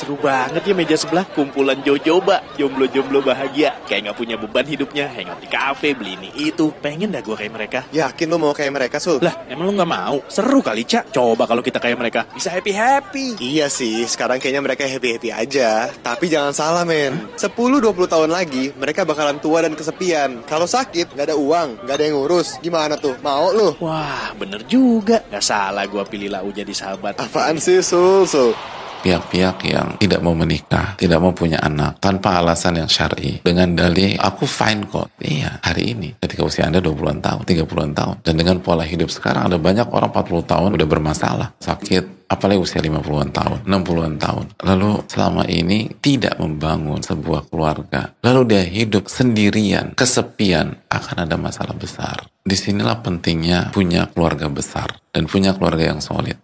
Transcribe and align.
Seru 0.00 0.16
banget 0.16 0.64
ya 0.64 0.72
meja 0.72 0.96
sebelah 0.96 1.28
kumpulan 1.28 1.76
jojoba, 1.84 2.40
jomblo-jomblo 2.56 3.20
bahagia. 3.20 3.76
Kayak 3.84 4.08
nggak 4.08 4.16
punya 4.16 4.40
beban 4.40 4.64
hidupnya, 4.64 5.12
hangout 5.12 5.44
di 5.44 5.48
kafe, 5.52 5.92
beli 5.92 6.16
ini 6.16 6.32
itu. 6.48 6.72
Pengen 6.80 7.12
dah 7.12 7.20
gue 7.20 7.36
kayak 7.36 7.52
mereka. 7.52 7.84
Yakin 7.92 8.32
lu 8.32 8.40
mau 8.40 8.56
kayak 8.56 8.72
mereka, 8.72 8.96
Sul? 8.96 9.20
Lah, 9.20 9.44
emang 9.44 9.68
lu 9.68 9.76
nggak 9.76 9.92
mau? 9.92 10.24
Seru 10.32 10.64
kali, 10.64 10.88
Cak. 10.88 11.12
Coba 11.12 11.44
kalau 11.44 11.60
kita 11.60 11.76
kayak 11.76 12.00
mereka, 12.00 12.24
bisa 12.32 12.48
happy-happy. 12.48 13.44
Iya 13.44 13.68
sih, 13.68 14.08
sekarang 14.08 14.40
kayaknya 14.40 14.64
mereka 14.64 14.88
happy-happy 14.88 15.36
aja. 15.36 15.92
Tapi 16.00 16.32
jangan 16.32 16.56
salah, 16.56 16.88
men. 16.88 17.36
10-20 17.36 17.92
tahun 18.08 18.32
lagi, 18.32 18.72
mereka 18.80 19.04
bakalan 19.04 19.36
tua 19.36 19.60
dan 19.60 19.76
kesepian. 19.76 20.40
Kalau 20.48 20.64
sakit, 20.64 21.12
nggak 21.12 21.28
ada 21.28 21.36
uang, 21.36 21.84
nggak 21.84 21.96
ada 22.00 22.04
yang 22.08 22.16
ngurus. 22.16 22.56
Gimana 22.64 22.96
tuh? 22.96 23.20
Mau 23.20 23.52
lu? 23.52 23.76
Wah, 23.84 24.32
bener 24.32 24.64
juga. 24.64 25.20
Gak 25.28 25.44
salah 25.44 25.84
gue 25.84 26.00
pilih 26.08 26.32
Lau 26.32 26.48
jadi 26.48 26.72
sahabat. 26.72 27.20
Apaan 27.20 27.60
sih, 27.60 27.84
Sul? 27.84 28.24
Sul? 28.24 28.56
Pihak-pihak 29.02 29.56
yang 29.66 29.88
tidak 29.98 30.20
mau 30.20 30.36
menikah, 30.36 30.94
tidak 31.00 31.18
mau 31.18 31.32
punya 31.32 31.60
anak 31.60 31.98
tanpa 31.98 32.40
alasan 32.40 32.80
yang 32.80 32.90
syar'i 32.90 33.40
dengan 33.42 33.74
dalih 33.74 34.16
aku 34.20 34.44
fine 34.44 34.86
kok. 34.86 35.12
Iya, 35.20 35.60
hari 35.64 35.96
ini 35.96 36.08
ketika 36.20 36.44
usia 36.46 36.68
Anda 36.68 36.84
20-an 36.84 37.20
tahun, 37.20 37.42
30-an 37.44 37.92
tahun 37.96 38.14
dan 38.22 38.34
dengan 38.36 38.56
pola 38.60 38.84
hidup 38.84 39.08
sekarang 39.08 39.48
ada 39.48 39.56
banyak 39.56 39.88
orang 39.90 40.12
40 40.12 40.44
tahun 40.44 40.68
udah 40.76 40.88
bermasalah, 40.88 41.48
sakit, 41.58 42.20
apalagi 42.30 42.62
usia 42.62 42.78
50-an 42.78 43.30
tahun, 43.34 43.58
60-an 43.66 44.14
tahun. 44.22 44.44
Lalu 44.62 44.90
selama 45.10 45.42
ini 45.50 45.90
tidak 45.98 46.38
membangun 46.38 47.02
sebuah 47.02 47.50
keluarga. 47.50 48.14
Lalu 48.22 48.40
dia 48.46 48.62
hidup 48.62 49.10
sendirian, 49.10 49.98
kesepian, 49.98 50.78
akan 50.86 51.26
ada 51.26 51.34
masalah 51.34 51.74
besar. 51.74 52.30
Di 52.40 52.54
sinilah 52.54 53.02
pentingnya 53.02 53.74
punya 53.74 54.06
keluarga 54.14 54.46
besar 54.46 54.94
dan 55.10 55.26
punya 55.26 55.52
keluarga 55.58 55.90
yang 55.90 56.00
solid. 56.00 56.38